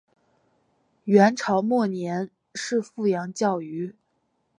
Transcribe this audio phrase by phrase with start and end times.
[1.03, 3.93] 元朝末年是富阳教谕。